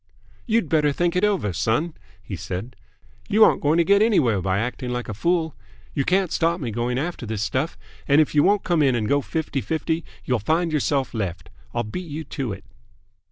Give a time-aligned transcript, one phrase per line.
[0.47, 1.93] "You'd better think it over, son,"
[2.23, 2.75] he said.
[3.29, 5.53] "You aren't going to get anywhere by acting like a fool.
[5.93, 7.77] You can't stop me going after this stuff,
[8.07, 11.51] and if you won't come in and go fifty fifty, you'll find yourself left.
[11.71, 12.63] I'll beat you to it."